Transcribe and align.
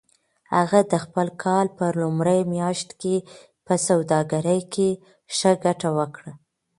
هغه 0.55 0.79
د 0.91 0.93
خپل 1.03 1.27
کار 1.43 1.65
په 1.77 1.85
لومړۍ 2.01 2.39
میاشت 2.53 2.89
کې 3.01 3.15
په 3.65 3.73
سوداګرۍ 3.87 4.61
کې 4.73 4.89
ښه 5.37 5.51
ګټه 5.65 5.89
وکړه. 5.97 6.31